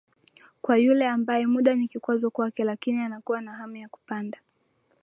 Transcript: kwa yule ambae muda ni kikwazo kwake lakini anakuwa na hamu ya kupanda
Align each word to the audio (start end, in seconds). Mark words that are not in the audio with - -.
kwa 0.61 0.77
yule 0.77 1.07
ambae 1.09 1.45
muda 1.45 1.75
ni 1.75 1.87
kikwazo 1.87 2.31
kwake 2.31 2.63
lakini 2.63 2.97
anakuwa 2.99 3.41
na 3.41 3.53
hamu 3.53 3.75
ya 3.75 3.87
kupanda 3.89 4.41